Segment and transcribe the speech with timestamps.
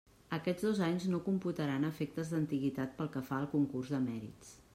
[0.35, 4.57] Aquests dos anys no computaran a efectes d'antiguitat pel que fa al concurs de mèrits.